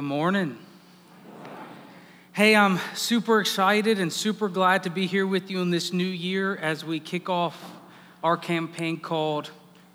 [0.00, 0.56] Good morning.
[2.32, 6.06] Hey, I'm super excited and super glad to be here with you in this new
[6.06, 7.62] year as we kick off
[8.24, 9.50] our campaign called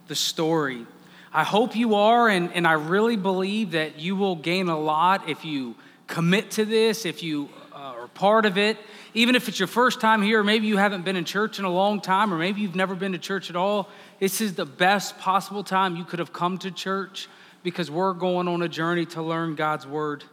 [0.08, 0.86] The Story.
[1.34, 5.28] I hope you are, and, and I really believe that you will gain a lot
[5.28, 5.74] if you
[6.06, 8.78] commit to this, if you uh, are part of it.
[9.16, 11.72] Even if it's your first time here, maybe you haven't been in church in a
[11.72, 15.18] long time, or maybe you've never been to church at all, this is the best
[15.18, 17.28] possible time you could have come to church
[17.66, 20.24] because we're going on a journey to learn God's word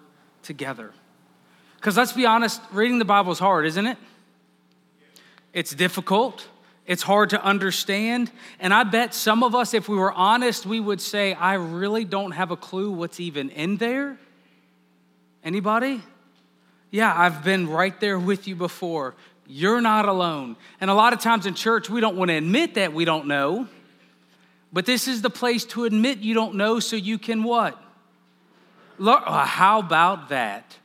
[0.43, 0.93] together.
[1.77, 3.97] Because let's be honest, reading the Bible is hard, isn't it?
[5.53, 6.47] It's difficult.
[6.87, 8.31] It's hard to understand.
[8.61, 12.05] And I bet some of us, if we were honest, we would say, I really
[12.05, 14.19] don't have a clue what's even in there.
[15.43, 16.03] Anybody?
[16.91, 19.15] Yeah, I've been right there with you before.
[19.47, 20.57] You're not alone.
[20.83, 23.27] And a lot of times in church, we don't want to admit that we don't
[23.27, 23.69] know.
[24.73, 27.79] But this is the place to admit you don't know so you can what?
[28.99, 30.77] Oh, how about that?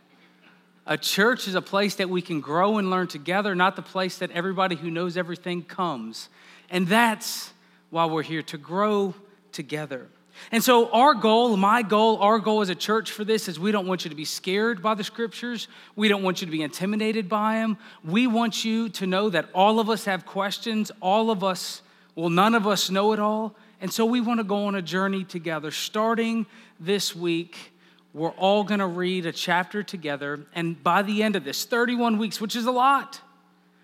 [0.86, 4.18] A church is a place that we can grow and learn together, not the place
[4.20, 6.30] that everybody who knows everything comes.
[6.70, 7.54] And that's
[7.90, 9.14] why we're here to grow
[9.52, 10.08] together.
[10.52, 13.72] And so, our goal, my goal, our goal as a church for this is we
[13.72, 15.68] don't want you to be scared by the scriptures.
[15.96, 17.78] We don't want you to be intimidated by them.
[18.04, 20.92] We want you to know that all of us have questions.
[21.02, 21.82] All of us,
[22.16, 23.56] well, none of us know it all.
[23.80, 25.72] And so we want to go on a journey together.
[25.72, 26.46] Starting
[26.80, 27.72] this week,
[28.14, 30.46] we're all going to read a chapter together.
[30.56, 33.22] And by the end of this, 31 weeks, which is a lot.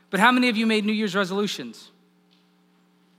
[0.10, 1.92] But how many of you made New Year's resolutions?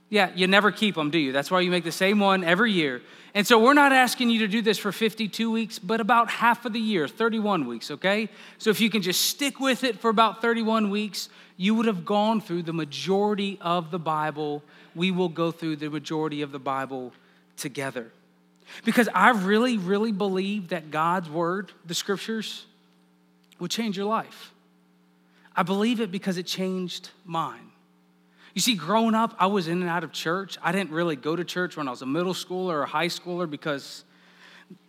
[0.09, 1.31] Yeah, you never keep them, do you?
[1.31, 3.01] That's why you make the same one every year.
[3.33, 6.65] And so we're not asking you to do this for 52 weeks, but about half
[6.65, 8.29] of the year, 31 weeks, okay?
[8.57, 12.05] So if you can just stick with it for about 31 weeks, you would have
[12.05, 14.63] gone through the majority of the Bible
[14.95, 17.11] we will go through the majority of the Bible
[17.57, 18.11] together.
[18.83, 22.65] Because I really, really believe that God's word, the scriptures,
[23.59, 24.53] will change your life.
[25.55, 27.71] I believe it because it changed mine.
[28.53, 30.57] You see, growing up, I was in and out of church.
[30.63, 33.07] I didn't really go to church when I was a middle schooler or a high
[33.07, 34.05] schooler because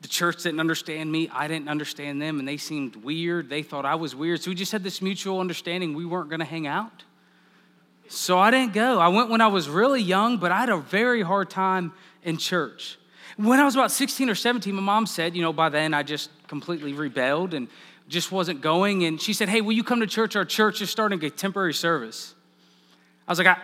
[0.00, 1.28] the church didn't understand me.
[1.32, 3.50] I didn't understand them, and they seemed weird.
[3.50, 4.42] They thought I was weird.
[4.42, 7.02] So we just had this mutual understanding we weren't going to hang out.
[8.08, 9.00] So I didn't go.
[9.00, 11.92] I went when I was really young, but I had a very hard time
[12.22, 12.98] in church.
[13.36, 16.02] When I was about 16 or 17, my mom said, you know, by then I
[16.02, 17.68] just completely rebelled and
[18.08, 19.04] just wasn't going.
[19.04, 20.36] And she said, hey, will you come to church?
[20.36, 22.34] Our church is starting a contemporary service.
[23.26, 23.58] I was like, I,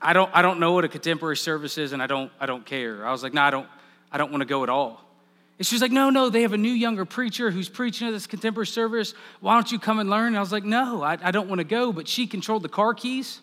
[0.00, 2.64] I, don't, I don't know what a contemporary service is and I don't, I don't
[2.64, 3.04] care.
[3.04, 3.66] I was like, no, I don't,
[4.12, 5.04] I don't want to go at all.
[5.60, 8.12] And she was like, no, no, they have a new younger preacher who's preaching at
[8.12, 9.12] this contemporary service.
[9.40, 10.28] Why don't you come and learn?
[10.28, 11.92] And I was like, no, I, I don't want to go.
[11.92, 13.42] But she controlled the car keys.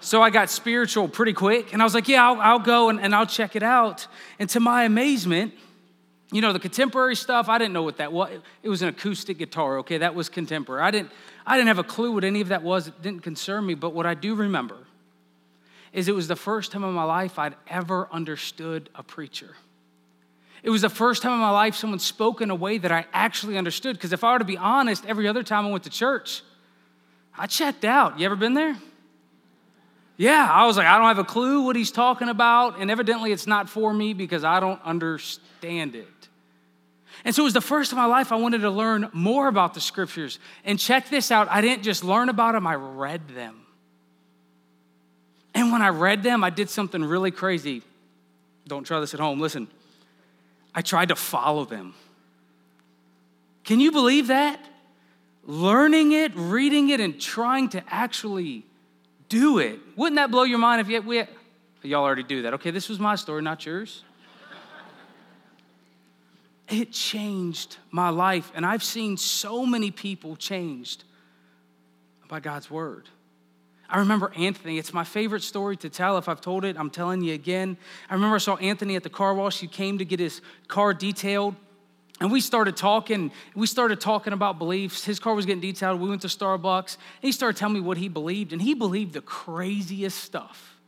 [0.00, 1.74] So I got spiritual pretty quick.
[1.74, 4.06] And I was like, yeah, I'll, I'll go and, and I'll check it out.
[4.38, 5.52] And to my amazement,
[6.32, 8.40] you know, the contemporary stuff, I didn't know what that was.
[8.62, 9.98] It was an acoustic guitar, okay?
[9.98, 10.80] That was contemporary.
[10.80, 11.10] I didn't,
[11.44, 12.88] I didn't have a clue what any of that was.
[12.88, 13.74] It didn't concern me.
[13.74, 14.78] But what I do remember
[15.92, 19.56] is it was the first time in my life I'd ever understood a preacher.
[20.62, 23.04] It was the first time in my life someone spoke in a way that I
[23.12, 23.96] actually understood.
[23.96, 26.42] Because if I were to be honest, every other time I went to church,
[27.36, 28.18] I checked out.
[28.18, 28.76] You ever been there?
[30.16, 33.32] Yeah, I was like, I don't have a clue what he's talking about, and evidently
[33.32, 36.06] it's not for me because I don't understand it.
[37.24, 39.74] And so it was the first in my life I wanted to learn more about
[39.74, 40.38] the scriptures.
[40.64, 43.58] And check this out I didn't just learn about them, I read them.
[45.54, 47.82] And when I read them, I did something really crazy.
[48.66, 49.40] Don't try this at home.
[49.40, 49.68] Listen,
[50.74, 51.94] I tried to follow them.
[53.64, 54.60] Can you believe that?
[55.44, 58.64] Learning it, reading it, and trying to actually
[59.28, 59.80] do it.
[59.96, 61.24] Wouldn't that blow your mind if you, we,
[61.82, 62.54] y'all already do that?
[62.54, 64.04] Okay, this was my story, not yours.
[66.68, 71.04] It changed my life, and I've seen so many people changed
[72.28, 73.08] by God's word.
[73.92, 74.78] I remember Anthony.
[74.78, 76.16] It's my favorite story to tell.
[76.16, 77.76] If I've told it, I'm telling you again.
[78.08, 79.60] I remember I saw Anthony at the car wash.
[79.60, 81.54] He came to get his car detailed.
[82.18, 85.04] And we started talking, we started talking about beliefs.
[85.04, 86.00] His car was getting detailed.
[86.00, 86.96] We went to Starbucks.
[86.96, 90.78] And he started telling me what he believed, and he believed the craziest stuff.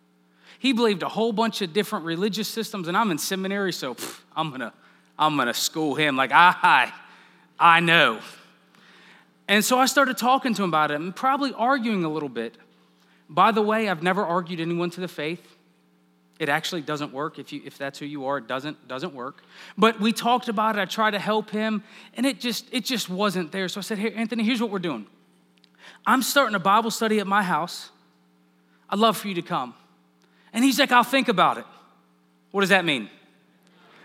[0.59, 4.21] He believed a whole bunch of different religious systems, and I'm in seminary, so pff,
[4.35, 4.73] I'm gonna,
[5.19, 6.91] I'm gonna school him like I,
[7.59, 8.21] I know.
[9.47, 12.57] And so I started talking to him about it and probably arguing a little bit.
[13.29, 15.57] By the way, I've never argued anyone to the faith.
[16.39, 17.39] It actually doesn't work.
[17.39, 19.45] If, you, if that's who you are, it doesn't, doesn't work.
[19.79, 20.81] But we talked about it.
[20.81, 21.85] I tried to help him,
[22.15, 23.69] and it just, it just wasn't there.
[23.69, 25.07] So I said, Here, Anthony, here's what we're doing.
[26.07, 27.91] I'm starting a Bible study at my house.
[28.91, 29.75] I'd love for you to come.
[30.53, 31.65] And he's like, I'll think about it.
[32.51, 33.11] What does that mean?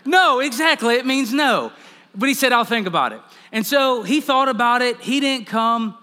[0.04, 0.96] No, exactly.
[0.96, 1.72] It means no.
[2.14, 3.20] But he said, I'll think about it.
[3.52, 5.00] And so he thought about it.
[5.00, 5.96] He didn't come.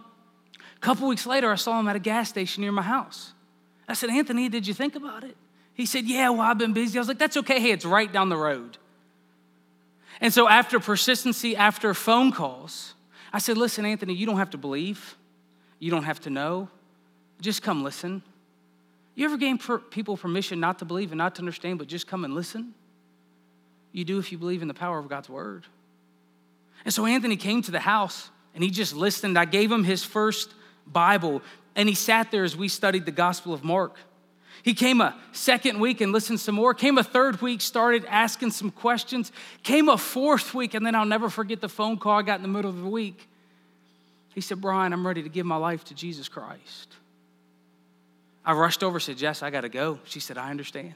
[0.78, 3.34] A couple weeks later, I saw him at a gas station near my house.
[3.88, 5.36] I said, Anthony, did you think about it?
[5.74, 6.98] He said, Yeah, well, I've been busy.
[6.98, 7.60] I was like, That's okay.
[7.60, 8.78] Hey, it's right down the road.
[10.20, 12.94] And so, after persistency, after phone calls,
[13.32, 15.16] I said, Listen, Anthony, you don't have to believe,
[15.80, 16.70] you don't have to know.
[17.40, 18.24] Just come listen.
[19.14, 22.26] You ever gave people permission not to believe and not to understand, but just come
[22.26, 22.74] and listen?
[23.92, 25.66] You do if you believe in the power of God's word.
[26.86, 29.38] And so Anthony came to the house and he just listened.
[29.38, 30.54] I gave him his first
[30.92, 31.42] Bible
[31.78, 33.96] and he sat there as we studied the Gospel of Mark.
[34.64, 36.74] He came a second week and listened some more.
[36.74, 39.32] Came a third week, started asking some questions.
[39.62, 42.42] Came a fourth week, and then I'll never forget the phone call I got in
[42.42, 43.30] the middle of the week.
[44.34, 46.96] He said, Brian, I'm ready to give my life to Jesus Christ.
[48.44, 50.00] I rushed over, said, Jess, I got to go.
[50.06, 50.96] She said, I understand.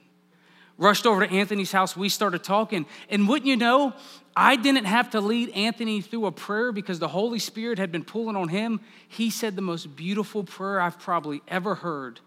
[0.81, 1.95] Rushed over to Anthony's house.
[1.95, 2.87] We started talking.
[3.07, 3.93] And wouldn't you know,
[4.35, 8.03] I didn't have to lead Anthony through a prayer because the Holy Spirit had been
[8.03, 8.79] pulling on him.
[9.07, 12.19] He said the most beautiful prayer I've probably ever heard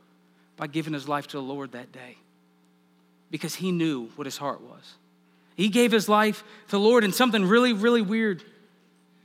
[0.57, 2.17] by giving his life to the Lord that day
[3.29, 4.95] because he knew what his heart was.
[5.57, 8.45] He gave his life to the Lord, and something really, really weird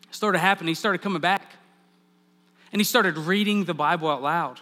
[0.10, 0.70] started happening.
[0.70, 1.44] He started coming back
[2.72, 4.60] and he started reading the Bible out loud.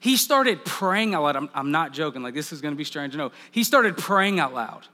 [0.00, 1.36] He started praying out loud.
[1.36, 3.16] I'm, I'm not joking, like, this is gonna be strange.
[3.16, 4.86] No, he started praying out loud.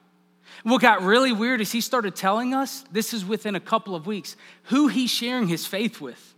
[0.65, 4.07] What got really weird is he started telling us, this is within a couple of
[4.07, 6.35] weeks, who he's sharing his faith with.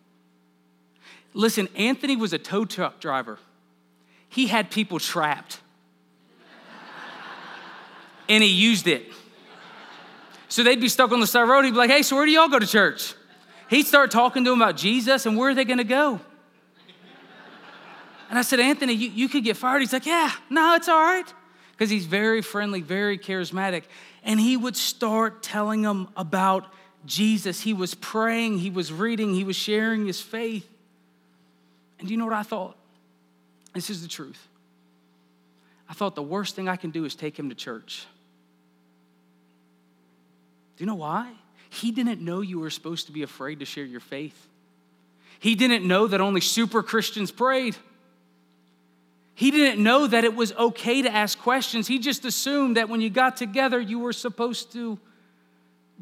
[1.33, 3.39] Listen, Anthony was a tow truck driver,
[4.29, 5.61] he had people trapped,
[8.29, 9.11] and he used it.
[10.49, 11.65] So they'd be stuck on the side of the road.
[11.65, 13.15] He'd be like, hey, so where do y'all go to church?
[13.69, 16.21] He'd start talking to them about Jesus and where are they gonna go?
[18.31, 19.81] And I said, Anthony, you, you could get fired.
[19.81, 21.27] He's like, yeah, no, it's all right.
[21.73, 23.83] Because he's very friendly, very charismatic.
[24.23, 26.73] And he would start telling them about
[27.05, 27.61] Jesus.
[27.61, 30.69] He was praying, he was reading, he was sharing his faith.
[31.99, 32.77] And do you know what I thought?
[33.75, 34.47] This is the truth.
[35.89, 38.07] I thought the worst thing I can do is take him to church.
[40.77, 41.33] Do you know why?
[41.69, 44.47] He didn't know you were supposed to be afraid to share your faith.
[45.41, 47.77] He didn't know that only super Christians prayed.
[49.41, 51.87] He didn't know that it was okay to ask questions.
[51.87, 54.99] He just assumed that when you got together, you were supposed to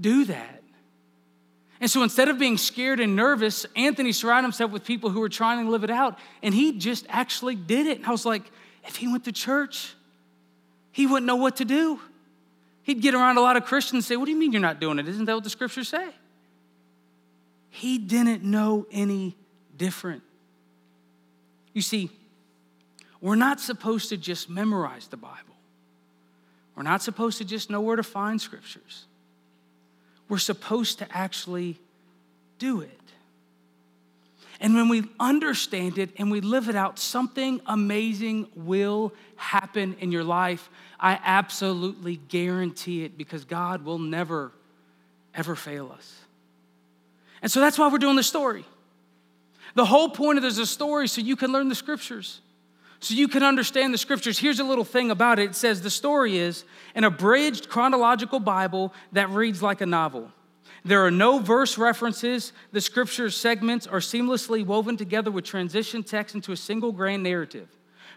[0.01, 0.61] do that.
[1.81, 5.29] And so instead of being scared and nervous, Anthony surrounded himself with people who were
[5.29, 7.99] trying to live it out, and he just actually did it.
[7.99, 8.43] And I was like,
[8.89, 9.95] if he went to church,
[10.91, 12.01] he wouldn't know what to do.
[12.83, 14.81] He'd get around a lot of Christians and say, What do you mean you're not
[14.81, 15.07] doing it?
[15.07, 16.09] Isn't that what the scriptures say?
[17.71, 19.37] He didn't know any
[19.77, 20.25] different.
[21.73, 22.11] You see,
[23.21, 25.37] we're not supposed to just memorize the Bible.
[26.77, 29.07] We're not supposed to just know where to find scriptures.
[30.29, 31.79] We're supposed to actually
[32.59, 32.91] do it.
[34.61, 40.11] And when we understand it and we live it out, something amazing will happen in
[40.13, 40.69] your life.
[40.99, 44.53] I absolutely guarantee it because God will never,
[45.35, 46.15] ever fail us.
[47.41, 48.65] And so that's why we're doing the story.
[49.75, 52.41] The whole point of this is a story so you can learn the scriptures
[53.01, 54.39] so you can understand the scriptures.
[54.39, 56.65] Here's a little thing about it it says the story is
[56.95, 60.31] an abridged chronological Bible that reads like a novel.
[60.85, 62.53] There are no verse references.
[62.73, 67.69] The scripture segments are seamlessly woven together with transition text into a single grand narrative.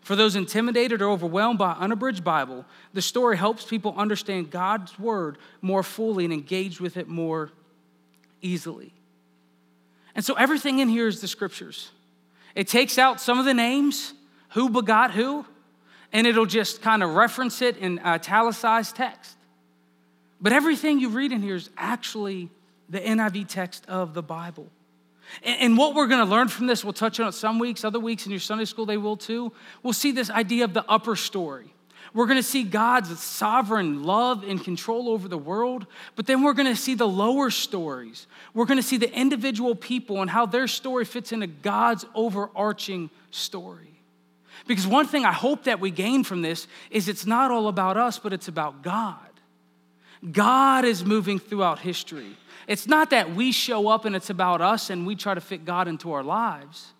[0.01, 4.97] For those intimidated or overwhelmed by an unabridged Bible, the story helps people understand God's
[4.97, 7.51] word more fully and engage with it more
[8.41, 8.93] easily.
[10.15, 11.91] And so everything in here is the scriptures.
[12.55, 14.13] It takes out some of the names,
[14.51, 15.45] who begot who,
[16.13, 19.35] and it'll just kind of reference it in italicized text.
[20.39, 22.49] But everything you read in here is actually
[22.89, 24.67] the NIV text of the Bible.
[25.43, 27.99] And what we're going to learn from this, we'll touch on it some weeks, other
[27.99, 29.53] weeks in your Sunday school, they will too.
[29.81, 31.73] We'll see this idea of the upper story.
[32.13, 35.85] We're going to see God's sovereign love and control over the world,
[36.17, 38.27] but then we're going to see the lower stories.
[38.53, 43.09] We're going to see the individual people and how their story fits into God's overarching
[43.29, 43.90] story.
[44.71, 47.97] Because one thing I hope that we gain from this is it's not all about
[47.97, 49.17] us, but it's about God.
[50.31, 52.37] God is moving throughout history.
[52.69, 55.65] It's not that we show up and it's about us and we try to fit
[55.65, 56.93] God into our lives.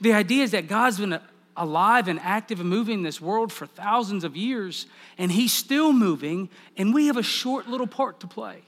[0.00, 1.18] The idea is that God's been
[1.56, 4.86] alive and active and moving in this world for thousands of years,
[5.18, 8.62] and He's still moving, and we have a short little part to play.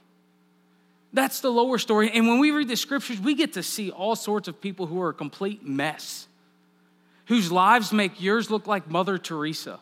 [1.13, 2.11] That's the lower story.
[2.11, 5.01] And when we read the scriptures, we get to see all sorts of people who
[5.01, 6.27] are a complete mess
[7.25, 9.79] whose lives make yours look like Mother Teresa.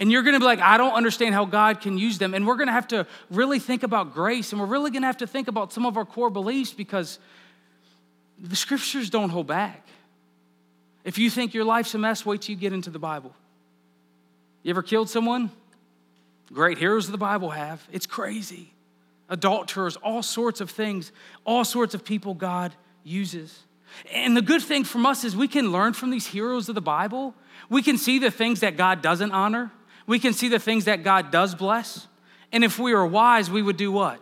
[0.00, 2.34] And you're gonna be like, I don't understand how God can use them.
[2.34, 5.26] And we're gonna have to really think about grace and we're really gonna have to
[5.26, 7.18] think about some of our core beliefs because
[8.38, 9.86] the scriptures don't hold back.
[11.04, 13.34] If you think your life's a mess, wait till you get into the Bible.
[14.62, 15.50] You ever killed someone?
[16.52, 17.86] Great heroes of the Bible have.
[17.92, 18.72] It's crazy.
[19.28, 21.12] Adulterers, all sorts of things,
[21.44, 23.56] all sorts of people God uses.
[24.12, 26.80] And the good thing from us is we can learn from these heroes of the
[26.80, 27.34] Bible.
[27.68, 29.70] We can see the things that God doesn't honor.
[30.06, 32.06] We can see the things that God does bless.
[32.50, 34.20] And if we were wise, we would do what?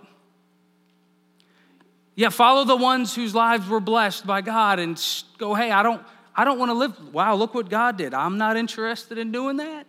[2.14, 5.02] Yeah, follow the ones whose lives were blessed by God and
[5.38, 6.02] go, hey, I don't,
[6.34, 7.14] I don't want to live.
[7.14, 8.12] Wow, look what God did.
[8.14, 9.86] I'm not interested in doing that.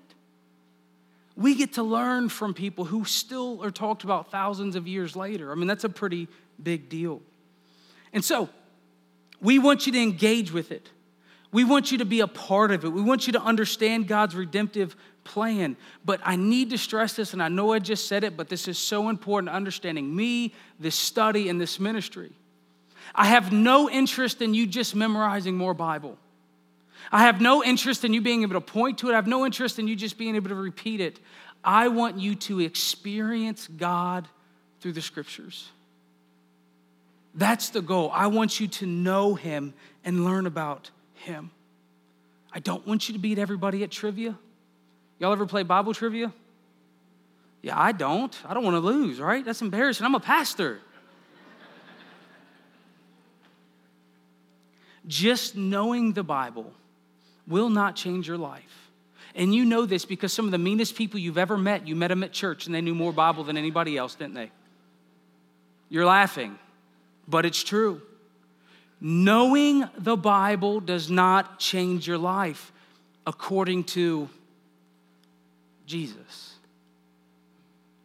[1.35, 5.51] We get to learn from people who still are talked about thousands of years later.
[5.51, 6.27] I mean, that's a pretty
[6.61, 7.21] big deal.
[8.13, 8.50] And so,
[9.41, 10.89] we want you to engage with it.
[11.51, 12.89] We want you to be a part of it.
[12.89, 15.75] We want you to understand God's redemptive plan.
[16.05, 18.67] But I need to stress this, and I know I just said it, but this
[18.67, 22.31] is so important understanding me, this study, and this ministry.
[23.13, 26.17] I have no interest in you just memorizing more Bible.
[27.12, 29.13] I have no interest in you being able to point to it.
[29.13, 31.19] I have no interest in you just being able to repeat it.
[31.63, 34.27] I want you to experience God
[34.79, 35.69] through the scriptures.
[37.33, 38.11] That's the goal.
[38.13, 39.73] I want you to know Him
[40.03, 41.51] and learn about Him.
[42.51, 44.38] I don't want you to beat everybody at trivia.
[45.19, 46.33] Y'all ever play Bible trivia?
[47.61, 48.35] Yeah, I don't.
[48.45, 49.45] I don't want to lose, right?
[49.45, 50.05] That's embarrassing.
[50.05, 50.79] I'm a pastor.
[55.07, 56.71] Just knowing the Bible
[57.47, 58.89] will not change your life.
[59.33, 62.09] And you know this because some of the meanest people you've ever met, you met
[62.09, 64.51] them at church and they knew more Bible than anybody else, didn't they?
[65.89, 66.57] You're laughing
[67.31, 68.01] but it's true.
[69.00, 72.71] Knowing the Bible does not change your life
[73.25, 74.29] according to
[75.88, 76.55] Jesus.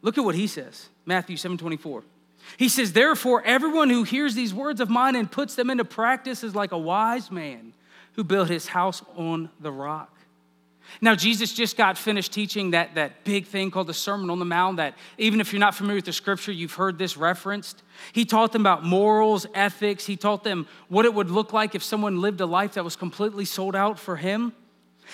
[0.01, 2.03] Look at what he says, Matthew 7 24.
[2.57, 6.43] He says, Therefore, everyone who hears these words of mine and puts them into practice
[6.45, 7.73] is like a wise man
[8.15, 10.17] who built his house on the rock.
[11.01, 14.45] Now, Jesus just got finished teaching that, that big thing called the Sermon on the
[14.45, 17.83] Mount, that even if you're not familiar with the scripture, you've heard this referenced.
[18.13, 20.07] He taught them about morals, ethics.
[20.07, 22.97] He taught them what it would look like if someone lived a life that was
[22.97, 24.53] completely sold out for Him.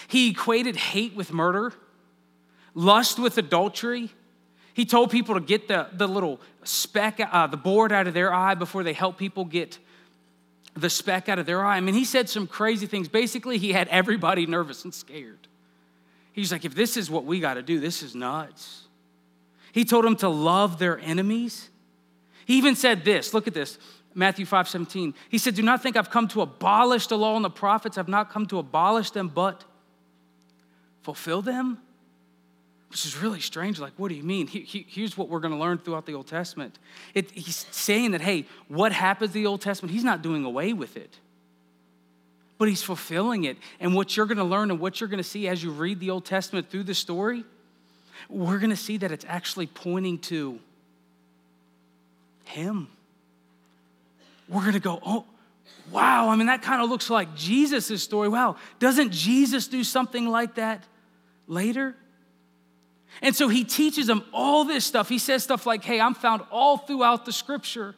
[0.09, 1.73] He equated hate with murder,
[2.75, 4.11] lust with adultery.
[4.75, 8.33] He told people to get the, the little speck, uh, the board out of their
[8.33, 9.79] eye before they help people get
[10.75, 11.77] the speck out of their eye.
[11.77, 13.09] I mean, he said some crazy things.
[13.09, 15.49] Basically, he had everybody nervous and scared.
[16.33, 18.85] He's like, if this is what we got to do, this is nuts.
[19.73, 21.71] He told them to love their enemies.
[22.45, 23.79] He even said this look at this
[24.15, 25.15] Matthew 5 17.
[25.29, 27.99] He said, Do not think I've come to abolish the law and the prophets.
[27.99, 29.65] I've not come to abolish them, but
[31.03, 31.79] fulfill them.
[32.91, 33.81] Which is really strange.
[33.81, 34.47] Like, what do you mean?
[34.47, 36.79] He, he, here's what we're going to learn throughout the Old Testament.
[37.15, 39.93] It, he's saying that, hey, what happens in the Old Testament?
[39.93, 41.19] He's not doing away with it
[42.63, 43.57] but he's fulfilling it.
[43.81, 45.99] And what you're going to learn and what you're going to see as you read
[45.99, 47.43] the Old Testament through the story,
[48.29, 50.61] we're going to see that it's actually pointing to
[52.45, 52.87] him.
[54.49, 55.25] We're going to go, oh,
[55.91, 58.29] wow, I mean, that kind of looks like Jesus' story.
[58.29, 60.85] Wow, doesn't Jesus do something like that
[61.49, 61.97] later?
[63.23, 65.09] And so he teaches them all this stuff.
[65.09, 67.97] He says stuff like, hey, I'm found all throughout the scripture.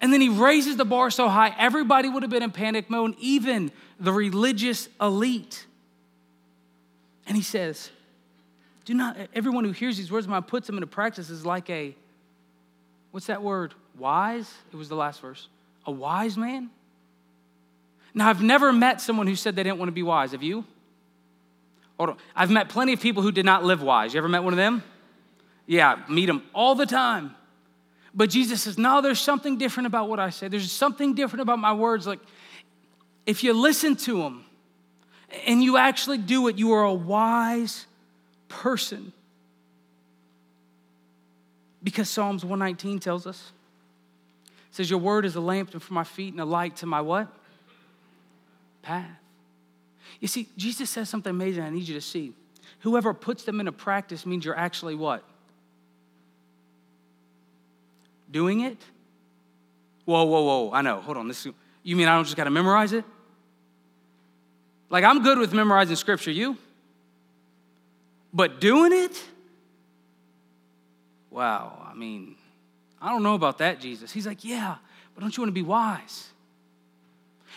[0.00, 3.14] And then he raises the bar so high, everybody would have been in panic mode,
[3.18, 5.66] even the religious elite.
[7.26, 7.90] And he says,
[8.86, 11.68] Do not, everyone who hears these words of mine puts them into practice is like
[11.68, 11.94] a,
[13.10, 13.74] what's that word?
[13.98, 14.50] Wise?
[14.72, 15.48] It was the last verse.
[15.86, 16.70] A wise man?
[18.14, 20.32] Now, I've never met someone who said they didn't want to be wise.
[20.32, 20.64] Have you?
[22.34, 24.14] I've met plenty of people who did not live wise.
[24.14, 24.82] You ever met one of them?
[25.66, 27.34] Yeah, meet them all the time.
[28.14, 30.48] But Jesus says, No, there's something different about what I say.
[30.48, 32.06] There's something different about my words.
[32.06, 32.20] Like,
[33.26, 34.44] if you listen to them
[35.46, 37.86] and you actually do it, you are a wise
[38.48, 39.12] person.
[41.82, 43.52] Because Psalms 119 tells us,
[44.70, 47.00] it says, Your word is a lamp for my feet and a light to my
[47.00, 47.28] what?
[48.82, 49.06] Path.
[50.18, 52.32] You see, Jesus says something amazing I need you to see.
[52.80, 55.24] Whoever puts them into practice means you're actually what?
[58.30, 58.78] Doing it?
[60.04, 60.72] Whoa, whoa, whoa.
[60.72, 61.00] I know.
[61.00, 61.28] Hold on.
[61.28, 61.46] This,
[61.82, 63.04] you mean I don't just got to memorize it?
[64.88, 66.56] Like, I'm good with memorizing scripture, you?
[68.32, 69.22] But doing it?
[71.30, 71.86] Wow.
[71.88, 72.34] I mean,
[73.00, 74.12] I don't know about that, Jesus.
[74.12, 74.76] He's like, yeah,
[75.14, 76.28] but don't you want to be wise?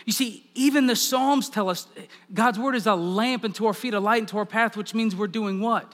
[0.06, 1.88] You see, even the Psalms tell us
[2.34, 5.16] God's word is a lamp unto our feet, a light into our path, which means
[5.16, 5.94] we're doing what?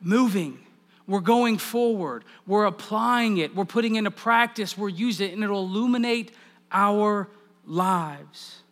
[0.00, 0.65] Moving.
[1.06, 2.24] We're going forward.
[2.46, 3.54] We're applying it.
[3.54, 4.76] We're putting into practice.
[4.76, 6.32] We're using it, and it'll illuminate
[6.72, 7.28] our
[7.64, 8.62] lives.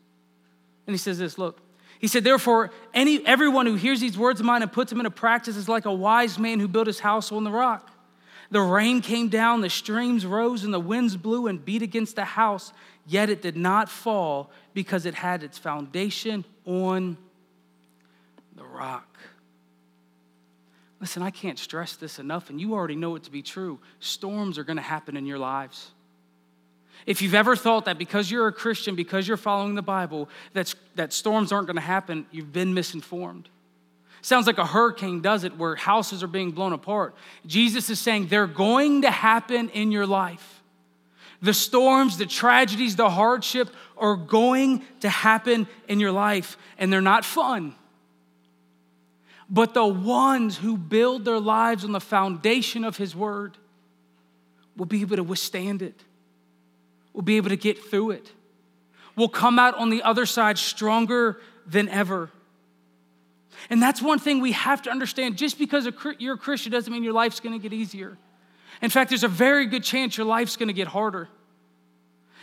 [0.86, 1.60] And he says this look,
[1.98, 5.10] he said, therefore, any, everyone who hears these words of mine and puts them into
[5.10, 7.90] practice is like a wise man who built his house on the rock.
[8.50, 12.24] The rain came down, the streams rose, and the winds blew and beat against the
[12.24, 12.72] house,
[13.06, 17.16] yet it did not fall because it had its foundation on
[18.54, 19.13] the rock.
[21.04, 23.78] Listen, I can't stress this enough, and you already know it to be true.
[24.00, 25.90] Storms are going to happen in your lives.
[27.04, 30.74] If you've ever thought that because you're a Christian, because you're following the Bible, that's,
[30.94, 33.50] that storms aren't going to happen, you've been misinformed.
[34.22, 37.14] Sounds like a hurricane does it, where houses are being blown apart.
[37.44, 40.62] Jesus is saying they're going to happen in your life.
[41.42, 43.68] The storms, the tragedies, the hardship
[43.98, 47.74] are going to happen in your life, and they're not fun.
[49.48, 53.58] But the ones who build their lives on the foundation of His Word
[54.76, 56.02] will be able to withstand it
[57.14, 58.30] We'll be able to get through it.
[59.16, 62.28] We'll come out on the other side stronger than ever.
[63.70, 65.38] And that's one thing we have to understand.
[65.38, 68.18] Just because you're a Christian doesn't mean your life's gonna get easier.
[68.82, 71.28] In fact, there's a very good chance your life's gonna get harder.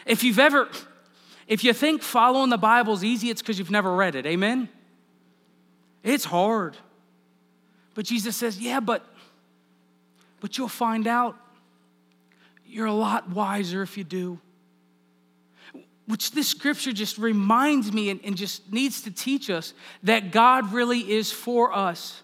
[0.05, 0.69] If you've ever,
[1.47, 4.25] if you think following the Bible is easy, it's because you've never read it.
[4.25, 4.69] Amen?
[6.01, 6.77] It's hard.
[8.01, 9.05] But Jesus says, yeah, but,
[10.39, 11.37] but you'll find out
[12.65, 14.39] you're a lot wiser if you do
[16.07, 20.73] which this scripture just reminds me and, and, just needs to teach us that God
[20.73, 22.23] really is for us.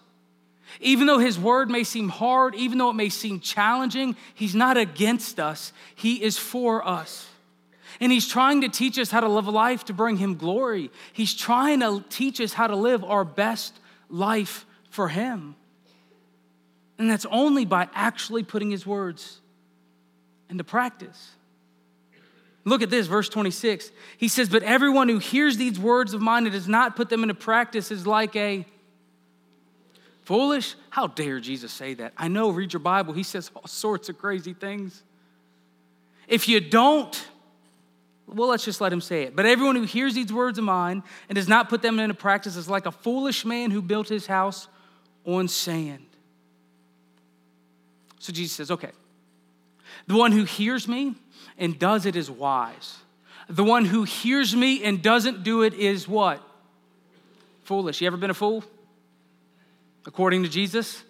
[0.80, 4.76] Even though his word may seem hard, even though it may seem challenging, he's not
[4.76, 7.28] against us, he is for us.
[8.00, 10.90] And he's trying to teach us how to live a life to bring him glory.
[11.12, 13.78] He's trying to teach us how to live our best
[14.10, 15.54] life for him.
[16.98, 19.40] And that's only by actually putting his words
[20.50, 21.30] into practice.
[22.64, 23.90] Look at this, verse 26.
[24.18, 27.22] He says, But everyone who hears these words of mine and does not put them
[27.22, 28.66] into practice is like a
[30.24, 30.74] foolish.
[30.90, 32.12] How dare Jesus say that?
[32.16, 33.14] I know, read your Bible.
[33.14, 35.02] He says all sorts of crazy things.
[36.26, 37.26] If you don't,
[38.26, 39.34] well, let's just let him say it.
[39.34, 42.56] But everyone who hears these words of mine and does not put them into practice
[42.56, 44.68] is like a foolish man who built his house
[45.24, 46.07] on sand.
[48.18, 48.90] So Jesus says, okay,
[50.06, 51.14] the one who hears me
[51.56, 52.98] and does it is wise.
[53.48, 56.42] The one who hears me and doesn't do it is what?
[57.64, 58.00] Foolish.
[58.00, 58.64] You ever been a fool?
[60.06, 61.02] According to Jesus,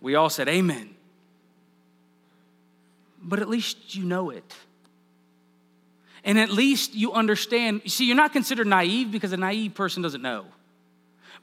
[0.00, 0.94] we all said amen.
[3.22, 4.54] But at least you know it.
[6.24, 7.82] And at least you understand.
[7.86, 10.46] See, you're not considered naive because a naive person doesn't know.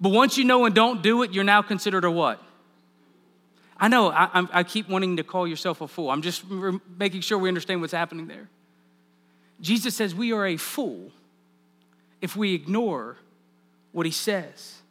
[0.01, 2.41] But once you know and don't do it, you're now considered a what?
[3.79, 6.11] I know I, I, keep wanting to call yourself a fool.
[6.11, 6.43] I'm just
[6.97, 8.49] making sure we understand what's happening there.
[9.61, 11.11] Jesus says we are a fool
[12.21, 13.15] if we ignore
[13.93, 14.81] what he says.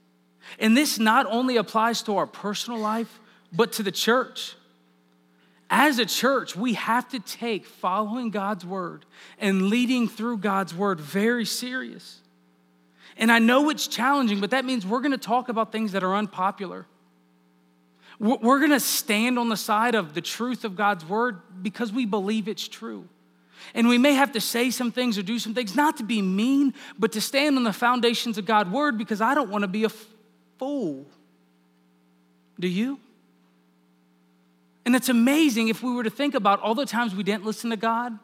[0.58, 3.20] And this not only applies to our personal life,
[3.52, 4.54] but to the church.
[5.70, 9.04] As a church, we have to take following God's word
[9.38, 12.20] and leading through God's word very serious.
[13.18, 16.02] And I know it's challenging, but that means we're going to talk about things that
[16.02, 16.86] are unpopular.
[18.20, 22.04] We're going to stand on the side of the truth of God's word because we
[22.04, 23.08] believe it's true.
[23.74, 26.22] And we may have to say some things or do some things, not to be
[26.22, 29.68] mean, but to stand on the foundations of God's word because I don't want to
[29.68, 29.90] be a
[30.58, 31.06] fool.
[32.58, 32.98] Do you?
[34.84, 37.70] And it's amazing if we were to think about all the times we didn't listen
[37.70, 38.18] to God,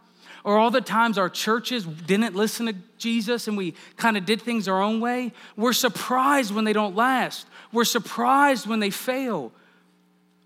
[0.44, 4.42] or all the times our churches didn't listen to Jesus and we kind of did
[4.42, 5.32] things our own way.
[5.56, 9.52] We're surprised when they don't last, we're surprised when they fail.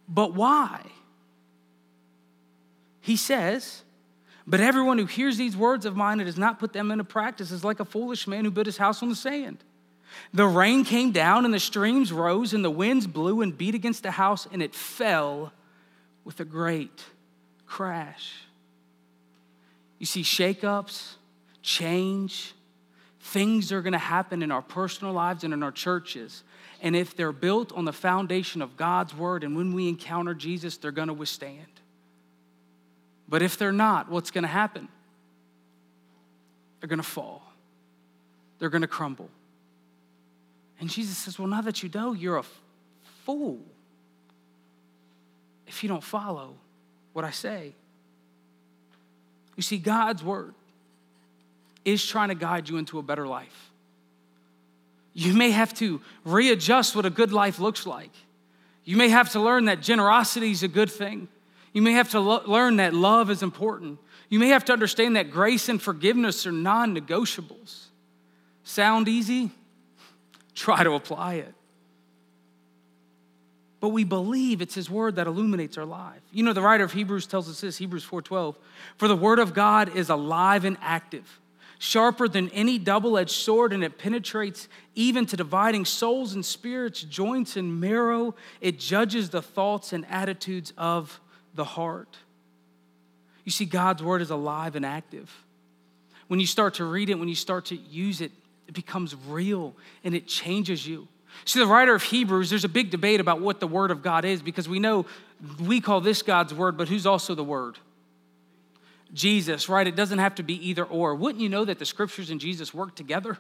[0.08, 0.82] But why?
[3.00, 3.82] He says,
[4.46, 7.50] But everyone who hears these words of mine and does not put them into practice
[7.50, 9.58] is like a foolish man who built his house on the sand.
[10.32, 14.02] The rain came down and the streams rose and the winds blew and beat against
[14.02, 15.52] the house and it fell
[16.24, 17.04] with a great
[17.66, 18.32] crash.
[19.98, 21.14] You see, shakeups,
[21.62, 22.54] change,
[23.20, 26.42] things are going to happen in our personal lives and in our churches
[26.80, 30.76] and if they're built on the foundation of God's word, and when we encounter Jesus,
[30.76, 31.66] they're going to withstand.
[33.28, 34.88] But if they're not, what's going to happen?
[36.80, 37.42] They're going to fall,
[38.58, 39.30] they're going to crumble.
[40.80, 42.44] And Jesus says, Well, now that you know, you're a
[43.24, 43.60] fool
[45.66, 46.54] if you don't follow
[47.12, 47.74] what I say.
[49.56, 50.54] You see, God's word
[51.84, 53.70] is trying to guide you into a better life.
[55.18, 58.12] You may have to readjust what a good life looks like.
[58.84, 61.26] You may have to learn that generosity is a good thing.
[61.72, 63.98] You may have to lo- learn that love is important.
[64.28, 67.86] You may have to understand that grace and forgiveness are non negotiables.
[68.62, 69.50] Sound easy?
[70.54, 71.52] Try to apply it.
[73.80, 76.22] But we believe it's his word that illuminates our life.
[76.32, 78.54] You know, the writer of Hebrews tells us this, Hebrews 4:12,
[78.96, 81.40] for the word of God is alive and active,
[81.78, 87.56] sharper than any double-edged sword, and it penetrates even to dividing souls and spirits, joints
[87.56, 88.34] and marrow.
[88.60, 91.20] It judges the thoughts and attitudes of
[91.54, 92.16] the heart.
[93.44, 95.32] You see, God's word is alive and active.
[96.26, 98.32] When you start to read it, when you start to use it,
[98.66, 101.08] it becomes real and it changes you.
[101.44, 104.24] See, the writer of Hebrews, there's a big debate about what the Word of God
[104.24, 105.06] is because we know
[105.60, 107.78] we call this God's Word, but who's also the Word?
[109.12, 109.86] Jesus, right?
[109.86, 111.14] It doesn't have to be either or.
[111.14, 113.38] Wouldn't you know that the Scriptures and Jesus work together?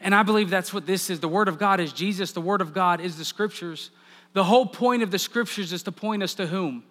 [0.00, 1.20] And I believe that's what this is.
[1.20, 3.90] The Word of God is Jesus, the Word of God is the Scriptures.
[4.32, 6.84] The whole point of the Scriptures is to point us to whom?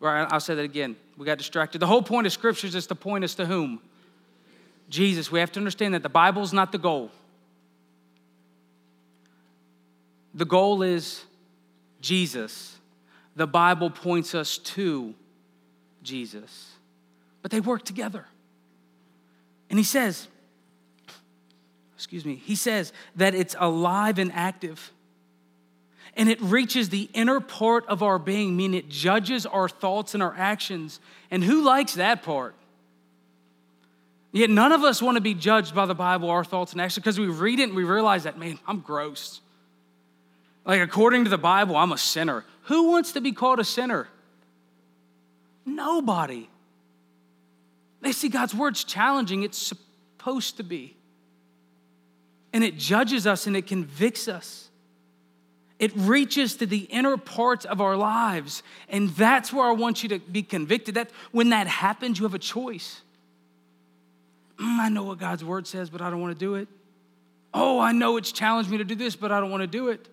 [0.00, 0.96] Right, I'll say that again.
[1.16, 1.78] We got distracted.
[1.78, 3.80] The whole point of Scriptures is to point us to whom?
[4.90, 5.32] Jesus.
[5.32, 7.10] We have to understand that the Bible is not the goal.
[10.34, 11.24] The goal is
[12.00, 12.76] Jesus.
[13.36, 15.14] The Bible points us to
[16.02, 16.72] Jesus.
[17.42, 18.26] But they work together.
[19.70, 20.28] And he says,
[21.96, 24.92] excuse me, he says that it's alive and active.
[26.16, 30.22] And it reaches the inner part of our being, meaning it judges our thoughts and
[30.22, 31.00] our actions.
[31.30, 32.54] And who likes that part?
[34.30, 37.02] Yet none of us want to be judged by the Bible, our thoughts and actions,
[37.02, 39.40] because we read it and we realize that, man, I'm gross.
[40.64, 42.44] Like, according to the Bible, I'm a sinner.
[42.64, 44.08] Who wants to be called a sinner?
[45.64, 46.48] Nobody.
[48.00, 50.96] They see God's word's challenging, it's supposed to be.
[52.52, 54.68] And it judges us and it convicts us.
[55.78, 58.62] It reaches to the inner parts of our lives.
[58.88, 60.94] And that's where I want you to be convicted.
[60.94, 63.02] That when that happens, you have a choice
[64.58, 66.68] mm, I know what God's word says, but I don't want to do it.
[67.52, 69.88] Oh, I know it's challenged me to do this, but I don't want to do
[69.88, 70.08] it.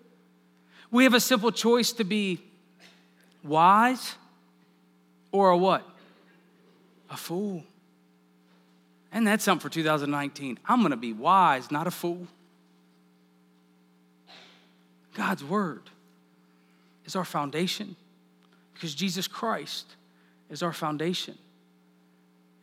[0.92, 2.38] We have a simple choice to be
[3.42, 4.14] wise
[5.32, 5.88] or a what?
[7.10, 7.64] A fool.
[9.10, 10.58] And that's something for 2019.
[10.66, 12.26] I'm going to be wise, not a fool.
[15.14, 15.82] God's word
[17.06, 17.96] is our foundation
[18.74, 19.96] because Jesus Christ
[20.50, 21.36] is our foundation.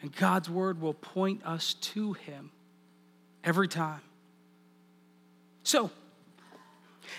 [0.02, 2.52] And God's word will point us to him
[3.44, 4.02] every time.
[5.64, 5.92] So,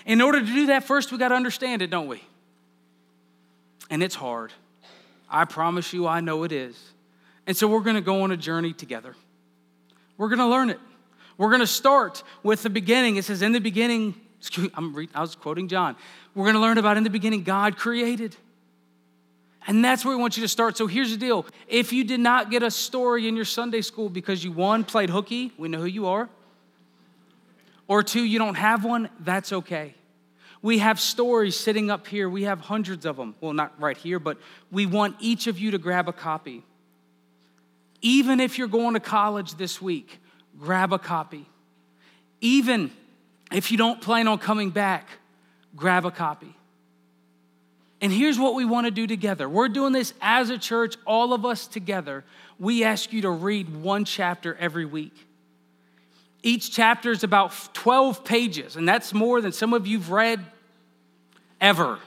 [0.05, 2.21] in order to do that, first we got to understand it, don't we?
[3.89, 4.51] And it's hard.
[5.29, 6.77] I promise you, I know it is.
[7.47, 9.15] And so we're going to go on a journey together.
[10.17, 10.79] We're going to learn it.
[11.37, 13.15] We're going to start with the beginning.
[13.15, 14.15] It says, In the beginning,
[14.75, 15.95] I'm re- I was quoting John.
[16.35, 18.35] We're going to learn about in the beginning, God created.
[19.67, 20.77] And that's where we want you to start.
[20.77, 21.45] So here's the deal.
[21.67, 25.09] If you did not get a story in your Sunday school because you, one, played
[25.09, 26.29] hooky, we know who you are,
[27.91, 29.93] or two, you don't have one, that's okay.
[30.61, 32.29] We have stories sitting up here.
[32.29, 33.35] We have hundreds of them.
[33.41, 34.37] Well, not right here, but
[34.71, 36.63] we want each of you to grab a copy.
[38.01, 40.21] Even if you're going to college this week,
[40.57, 41.45] grab a copy.
[42.39, 42.91] Even
[43.51, 45.09] if you don't plan on coming back,
[45.75, 46.55] grab a copy.
[47.99, 49.49] And here's what we want to do together.
[49.49, 52.23] We're doing this as a church, all of us together.
[52.57, 55.27] We ask you to read one chapter every week.
[56.43, 60.43] Each chapter is about 12 pages, and that's more than some of you've read
[61.59, 61.99] ever.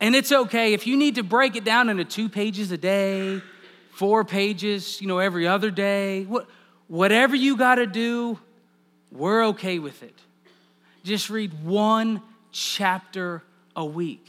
[0.00, 3.42] And it's okay if you need to break it down into two pages a day,
[3.92, 6.26] four pages, you know, every other day.
[6.88, 8.38] Whatever you got to do,
[9.10, 10.18] we're okay with it.
[11.02, 13.42] Just read one chapter
[13.74, 14.26] a week.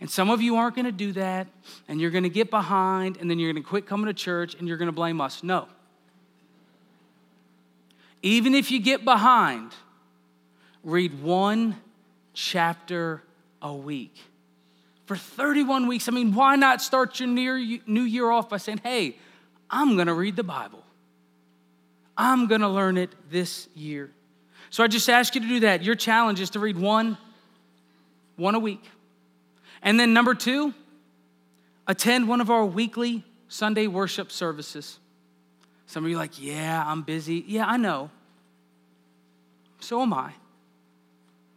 [0.00, 1.48] And some of you aren't going to do that,
[1.88, 4.54] and you're going to get behind, and then you're going to quit coming to church,
[4.54, 5.42] and you're going to blame us.
[5.42, 5.68] No.
[8.22, 9.72] Even if you get behind,
[10.82, 11.76] read one
[12.34, 13.22] chapter
[13.62, 14.14] a week.
[15.06, 19.16] For 31 weeks, I mean, why not start your new year off by saying, hey,
[19.70, 20.82] I'm to read the Bible?
[22.16, 24.10] I'm to learn it this year.
[24.70, 25.82] So I just ask you to do that.
[25.82, 27.16] Your challenge is to read one
[28.38, 28.82] one a week.
[29.82, 30.72] And then number two,
[31.86, 34.98] attend one of our weekly Sunday worship services.
[35.88, 37.42] Some of you are like, yeah, I'm busy.
[37.46, 38.10] Yeah, I know.
[39.80, 40.32] So am I.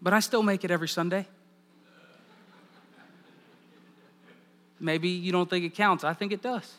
[0.02, 1.28] But I still make it every Sunday.
[4.80, 6.06] Maybe you don't think it counts.
[6.06, 6.74] I think it does.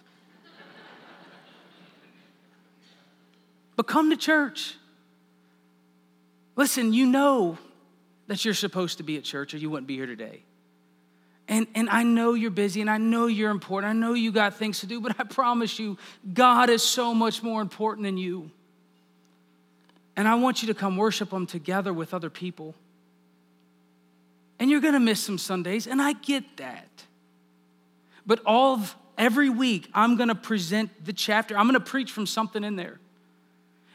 [3.77, 4.77] but come to church.
[6.57, 7.59] Listen, you know
[8.29, 10.43] that you're supposed to be at church or you wouldn't be here today.
[11.53, 13.91] And, and I know you're busy and I know you're important.
[13.91, 15.99] I know you got things to do, but I promise you,
[16.33, 18.51] God is so much more important than you.
[20.17, 22.75] And I want you to come worship Him together with other people.
[24.59, 26.89] And you're gonna miss some Sundays, and I get that.
[28.25, 32.65] But all of, every week, I'm gonna present the chapter, I'm gonna preach from something
[32.65, 32.99] in there.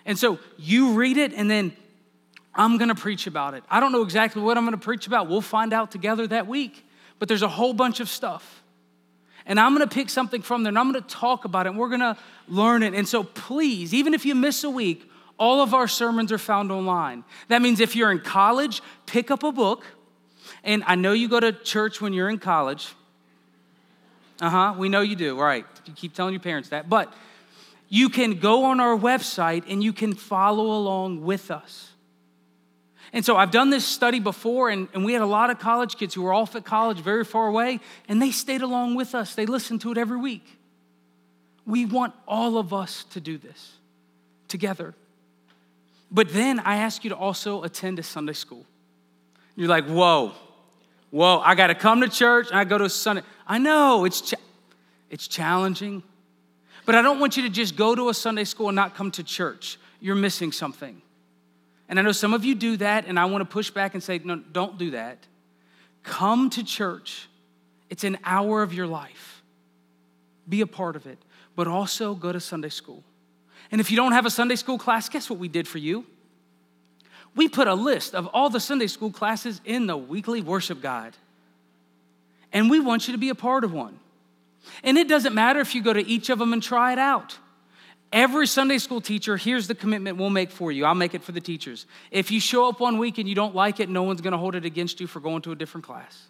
[0.05, 1.75] And so you read it, and then
[2.53, 3.63] I'm gonna preach about it.
[3.67, 5.27] I don't know exactly what I'm gonna preach about.
[5.27, 6.83] We'll find out together that week.
[7.19, 8.63] But there's a whole bunch of stuff.
[9.45, 11.89] And I'm gonna pick something from there and I'm gonna talk about it and we're
[11.89, 12.93] gonna learn it.
[12.93, 16.71] And so please, even if you miss a week, all of our sermons are found
[16.71, 17.23] online.
[17.47, 19.85] That means if you're in college, pick up a book.
[20.63, 22.93] And I know you go to church when you're in college.
[24.41, 25.65] Uh huh, we know you do, right?
[25.85, 26.89] You keep telling your parents that.
[26.89, 27.13] But
[27.89, 31.91] you can go on our website and you can follow along with us.
[33.13, 35.97] And so I've done this study before, and, and we had a lot of college
[35.97, 39.35] kids who were off at college very far away, and they stayed along with us.
[39.35, 40.45] They listened to it every week.
[41.65, 43.73] We want all of us to do this
[44.47, 44.93] together.
[46.11, 48.65] But then I ask you to also attend a Sunday school.
[49.55, 50.33] You're like, whoa,
[51.11, 53.23] whoa, I got to come to church and I go to Sunday.
[53.45, 54.37] I know it's, cha-
[55.09, 56.03] it's challenging,
[56.85, 59.11] but I don't want you to just go to a Sunday school and not come
[59.11, 59.77] to church.
[59.99, 61.01] You're missing something.
[61.89, 64.03] And I know some of you do that, and I want to push back and
[64.03, 65.25] say, no, don't do that.
[66.03, 67.27] Come to church.
[67.89, 69.41] It's an hour of your life.
[70.49, 71.17] Be a part of it,
[71.55, 73.03] but also go to Sunday school.
[73.71, 76.05] And if you don't have a Sunday school class, guess what we did for you?
[77.35, 81.15] We put a list of all the Sunday school classes in the weekly worship guide.
[82.51, 83.99] And we want you to be a part of one.
[84.83, 87.37] And it doesn't matter if you go to each of them and try it out.
[88.11, 90.85] Every Sunday school teacher, here's the commitment we'll make for you.
[90.85, 91.85] I'll make it for the teachers.
[92.09, 94.37] If you show up one week and you don't like it, no one's going to
[94.37, 96.27] hold it against you for going to a different class.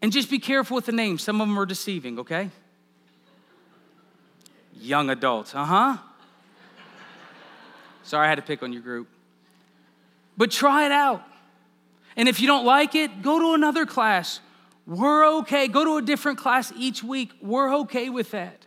[0.00, 1.22] And just be careful with the names.
[1.22, 2.50] Some of them are deceiving, okay?
[4.80, 5.96] Young adults, uh huh.
[8.04, 9.08] Sorry, I had to pick on your group.
[10.36, 11.22] But try it out.
[12.16, 14.40] And if you don't like it, go to another class.
[14.86, 15.68] We're okay.
[15.68, 17.32] Go to a different class each week.
[17.40, 18.61] We're okay with that.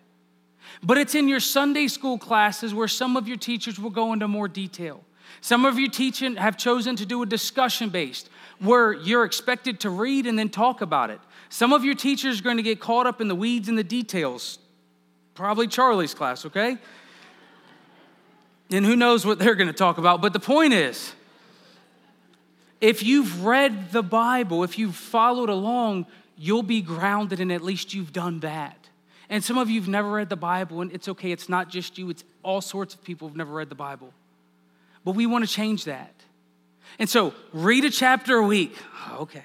[0.85, 4.27] But it's in your Sunday school classes where some of your teachers will go into
[4.27, 5.03] more detail.
[5.41, 9.89] Some of you teaching have chosen to do a discussion based where you're expected to
[9.89, 11.19] read and then talk about it.
[11.49, 13.83] Some of your teachers are going to get caught up in the weeds and the
[13.83, 14.59] details.
[15.33, 16.77] Probably Charlie's class, okay?
[18.69, 20.21] And who knows what they're going to talk about.
[20.21, 21.13] But the point is,
[22.79, 26.05] if you've read the Bible, if you've followed along,
[26.37, 28.84] you'll be grounded and at least you've done that.
[29.29, 31.97] And some of you have never read the Bible, and it's okay, it's not just
[31.97, 34.13] you, it's all sorts of people who've never read the Bible.
[35.03, 36.13] But we want to change that.
[36.99, 38.75] And so, read a chapter a week.
[39.07, 39.43] Oh, okay.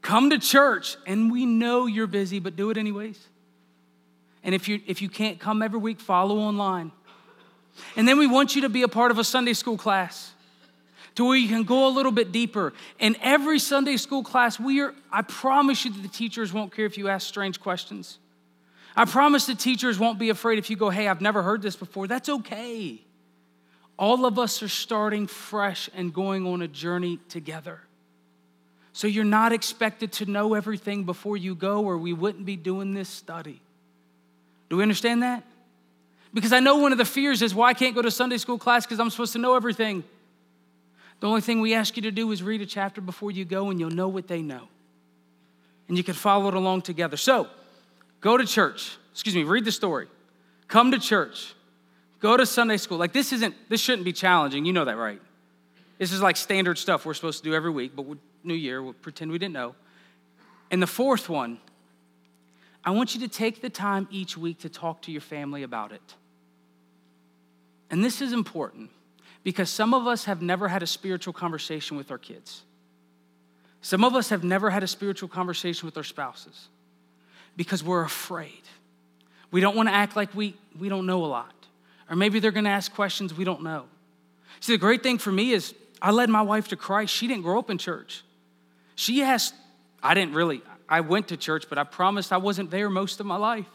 [0.00, 3.18] Come to church, and we know you're busy, but do it anyways.
[4.44, 6.92] And if you, if you can't come every week, follow online.
[7.96, 10.32] And then we want you to be a part of a Sunday school class
[11.16, 12.72] to where you can go a little bit deeper.
[12.98, 16.86] In every Sunday school class, we are, I promise you that the teachers won't care
[16.86, 18.18] if you ask strange questions.
[18.96, 21.76] I promise the teachers won't be afraid if you go, hey, I've never heard this
[21.76, 22.06] before.
[22.06, 23.02] That's okay.
[23.98, 27.80] All of us are starting fresh and going on a journey together.
[28.94, 32.94] So you're not expected to know everything before you go, or we wouldn't be doing
[32.94, 33.60] this study.
[34.70, 35.42] Do we understand that?
[36.32, 38.58] Because I know one of the fears is, well, I can't go to Sunday school
[38.58, 40.04] class because I'm supposed to know everything.
[41.20, 43.68] The only thing we ask you to do is read a chapter before you go,
[43.68, 44.68] and you'll know what they know.
[45.88, 47.16] And you can follow it along together.
[47.16, 47.48] So,
[48.20, 48.96] Go to church.
[49.12, 50.08] Excuse me, read the story.
[50.68, 51.54] Come to church.
[52.20, 52.98] Go to Sunday school.
[52.98, 54.64] Like this isn't this shouldn't be challenging.
[54.64, 55.20] You know that, right?
[55.98, 58.04] This is like standard stuff we're supposed to do every week, but
[58.44, 59.74] New Year, we'll pretend we didn't know.
[60.70, 61.58] And the fourth one,
[62.84, 65.92] I want you to take the time each week to talk to your family about
[65.92, 66.14] it.
[67.90, 68.90] And this is important
[69.44, 72.62] because some of us have never had a spiritual conversation with our kids.
[73.80, 76.68] Some of us have never had a spiritual conversation with our spouses
[77.56, 78.62] because we're afraid.
[79.50, 81.54] We don't want to act like we, we don't know a lot.
[82.10, 83.86] Or maybe they're going to ask questions we don't know.
[84.60, 87.12] See, the great thing for me is I led my wife to Christ.
[87.12, 88.22] She didn't grow up in church.
[88.94, 89.54] She asked,
[90.02, 93.26] I didn't really, I went to church, but I promised I wasn't there most of
[93.26, 93.66] my life.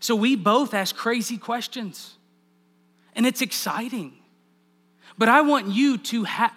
[0.00, 2.16] So we both ask crazy questions.
[3.14, 4.12] And it's exciting.
[5.16, 6.54] But I want you to ha-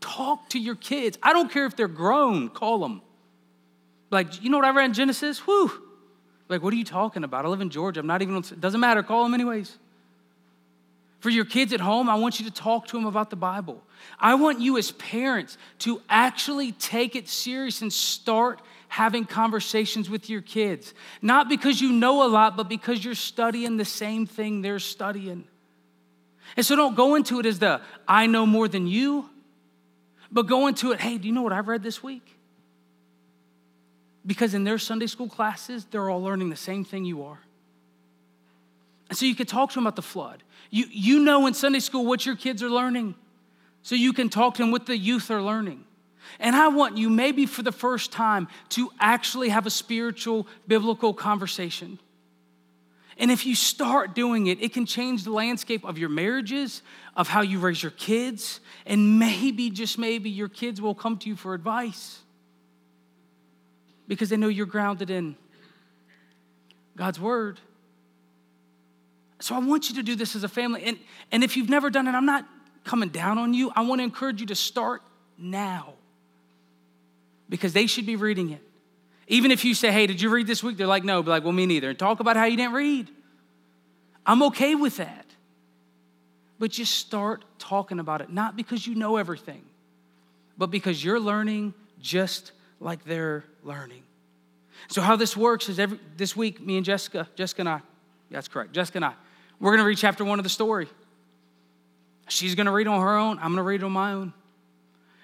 [0.00, 1.18] talk to your kids.
[1.22, 3.02] I don't care if they're grown, call them.
[4.12, 5.38] Like, you know what I read in Genesis?
[5.40, 5.72] Whew.
[6.48, 7.46] Like, what are you talking about?
[7.46, 8.00] I live in Georgia.
[8.00, 9.02] I'm not even, it doesn't matter.
[9.02, 9.78] Call them anyways.
[11.20, 13.82] For your kids at home, I want you to talk to them about the Bible.
[14.20, 20.28] I want you as parents to actually take it serious and start having conversations with
[20.28, 20.92] your kids.
[21.22, 25.44] Not because you know a lot, but because you're studying the same thing they're studying.
[26.56, 29.30] And so don't go into it as the I know more than you,
[30.30, 32.36] but go into it, hey, do you know what I've read this week?
[34.24, 37.40] Because in their Sunday school classes, they're all learning the same thing you are.
[39.08, 40.42] And so you can talk to them about the flood.
[40.70, 43.14] You, you know in Sunday school what your kids are learning.
[43.82, 45.84] So you can talk to them what the youth are learning.
[46.38, 51.12] And I want you, maybe for the first time, to actually have a spiritual, biblical
[51.12, 51.98] conversation.
[53.18, 56.82] And if you start doing it, it can change the landscape of your marriages,
[57.16, 61.28] of how you raise your kids, and maybe, just maybe, your kids will come to
[61.28, 62.20] you for advice
[64.08, 65.36] because they know you're grounded in
[66.96, 67.60] God's word.
[69.40, 70.84] So I want you to do this as a family.
[70.84, 70.98] And,
[71.32, 72.46] and if you've never done it, I'm not
[72.84, 73.72] coming down on you.
[73.74, 75.02] I want to encourage you to start
[75.36, 75.94] now
[77.48, 78.62] because they should be reading it.
[79.28, 80.76] Even if you say, hey, did you read this week?
[80.76, 81.22] They're like, no.
[81.22, 81.90] Be like, well, me neither.
[81.90, 83.08] And talk about how you didn't read.
[84.24, 85.26] I'm okay with that.
[86.58, 89.62] But just start talking about it, not because you know everything,
[90.56, 94.02] but because you're learning just like they're learning.
[94.88, 97.80] So, how this works is every, this week, me and Jessica, Jessica and I,
[98.30, 99.14] that's correct, Jessica and I,
[99.60, 100.88] we're going to read chapter one of the story.
[102.28, 104.32] She's going to read on her own, I'm going to read on my own.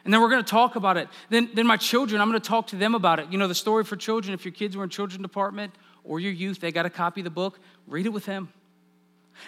[0.04, 1.08] And then we're going to talk about it.
[1.28, 3.30] Then, then my children, I'm going to talk to them about it.
[3.30, 6.32] You know, the story for children, if your kids were in children's department or your
[6.32, 8.48] youth, they got a copy of the book, read it with them.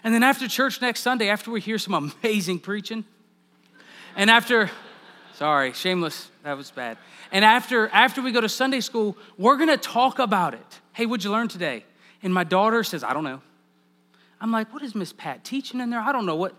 [0.04, 3.04] And then after church next Sunday, after we hear some amazing preaching,
[4.16, 4.70] and after,
[5.40, 6.98] sorry, shameless, that was bad.
[7.32, 10.80] And after, after we go to Sunday school, we're going to talk about it.
[10.92, 11.82] Hey, what'd you learn today?
[12.22, 13.40] And my daughter says, I don't know.
[14.38, 16.00] I'm like, what is Miss Pat teaching in there?
[16.00, 16.54] I don't know what.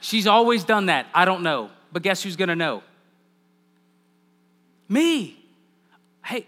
[0.00, 1.06] She's always done that.
[1.12, 1.70] I don't know.
[1.92, 2.84] But guess who's going to know?
[4.88, 5.36] Me.
[6.24, 6.46] Hey,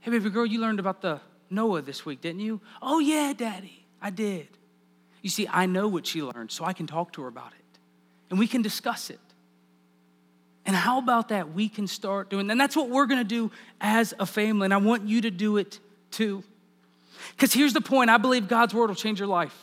[0.00, 1.18] hey, baby girl, you learned about the
[1.48, 2.60] Noah this week, didn't you?
[2.82, 4.48] Oh, yeah, daddy, I did.
[5.22, 7.78] You see, I know what she learned, so I can talk to her about it
[8.28, 9.18] and we can discuss it.
[10.66, 11.52] And how about that?
[11.52, 13.50] We can start doing, and that's what we're gonna do
[13.80, 15.78] as a family, and I want you to do it
[16.10, 16.42] too.
[17.30, 19.56] Because here's the point I believe God's word will change your life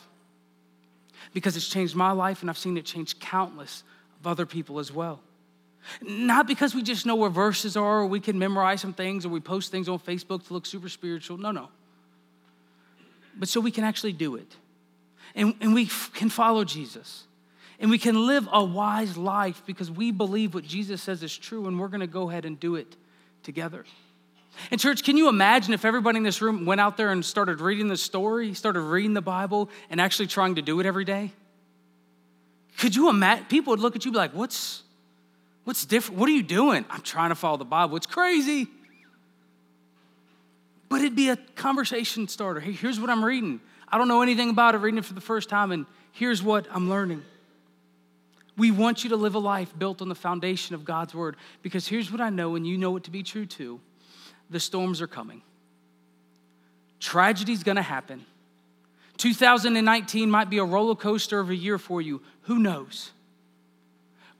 [1.33, 3.83] because it's changed my life, and I've seen it change countless
[4.19, 5.19] of other people as well.
[6.01, 9.29] Not because we just know where verses are or we can memorize some things or
[9.29, 11.37] we post things on Facebook to look super spiritual.
[11.37, 11.69] No, no.
[13.35, 14.55] But so we can actually do it.
[15.33, 17.25] And, and we f- can follow Jesus.
[17.81, 21.67] And we can live a wise life because we believe what Jesus says is true
[21.67, 22.95] and we're going to go ahead and do it
[23.41, 23.85] together.
[24.69, 27.59] And, church, can you imagine if everybody in this room went out there and started
[27.59, 31.33] reading the story, started reading the Bible, and actually trying to do it every day?
[32.77, 33.45] Could you imagine?
[33.45, 34.83] People would look at you be like, What's,
[35.63, 36.19] What's different?
[36.19, 36.85] What are you doing?
[36.89, 37.97] I'm trying to follow the Bible.
[37.97, 38.67] It's crazy.
[40.89, 42.59] But it'd be a conversation starter.
[42.59, 43.61] Hey, here's what I'm reading.
[43.87, 46.67] I don't know anything about it, reading it for the first time, and here's what
[46.71, 47.23] I'm learning.
[48.57, 51.87] We want you to live a life built on the foundation of God's word because
[51.87, 53.79] here's what I know, and you know it to be true too
[54.49, 55.41] the storms are coming.
[56.99, 58.25] Tragedy's gonna happen.
[59.17, 62.21] 2019 might be a roller coaster of a year for you.
[62.43, 63.11] Who knows?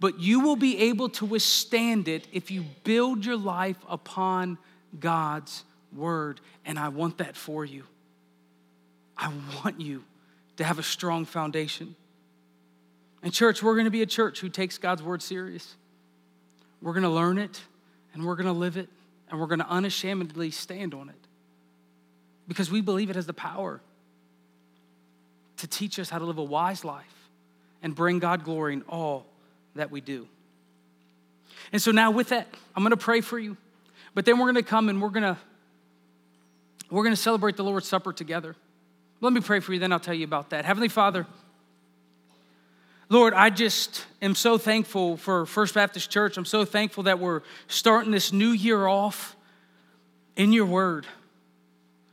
[0.02, 4.58] but you will be able to withstand it if you build your life upon
[5.00, 5.64] God's
[5.96, 6.42] word.
[6.66, 7.84] And I want that for you.
[9.16, 9.32] I
[9.64, 10.04] want you
[10.58, 11.96] to have a strong foundation.
[13.24, 15.76] And, church, we're going to be a church who takes God's word serious.
[16.82, 17.62] We're going to learn it,
[18.14, 18.90] and we're going to live it,
[19.30, 21.16] and we're going to unashamedly stand on it
[22.48, 23.80] because we believe it has the power
[25.58, 27.30] to teach us how to live a wise life
[27.84, 29.26] and bring God glory in all
[29.76, 30.28] that we do.
[31.72, 33.58] And so now with that, I'm going to pray for you.
[34.14, 35.38] But then we're going to come and we're going to
[36.90, 38.54] we're going to celebrate the Lord's Supper together.
[39.22, 40.66] Let me pray for you, then I'll tell you about that.
[40.66, 41.26] Heavenly Father,
[43.12, 46.38] Lord, I just am so thankful for First Baptist Church.
[46.38, 49.36] I'm so thankful that we're starting this new year off
[50.38, 51.06] in your word.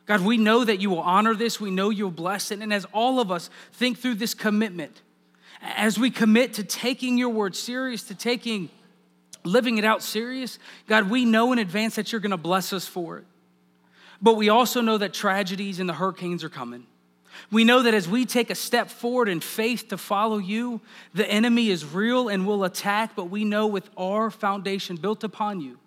[0.06, 1.60] God, we know that you will honor this.
[1.60, 2.58] We know you'll bless it.
[2.58, 5.00] And as all of us think through this commitment,
[5.62, 8.68] as we commit to taking your word serious, to taking
[9.44, 10.58] living it out serious,
[10.88, 13.24] God, we know in advance that you're going to bless us for it.
[14.20, 16.88] But we also know that tragedies and the hurricanes are coming.
[17.50, 20.80] We know that as we take a step forward in faith to follow you,
[21.14, 25.60] the enemy is real and will attack, but we know with our foundation built upon
[25.60, 25.78] you,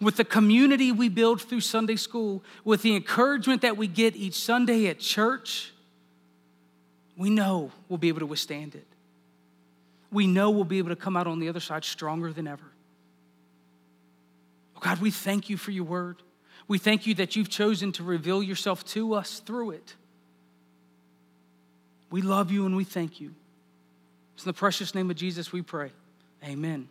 [0.00, 4.34] with the community we build through Sunday school, with the encouragement that we get each
[4.34, 5.72] Sunday at church,
[7.16, 8.86] we know we'll be able to withstand it.
[10.10, 12.64] We know we'll be able to come out on the other side stronger than ever.
[14.80, 16.22] God, we thank you for your word.
[16.66, 19.94] We thank you that you've chosen to reveal yourself to us through it.
[22.10, 23.34] We love you and we thank you.
[24.34, 25.92] It's in the precious name of Jesus we pray.
[26.44, 26.88] Amen.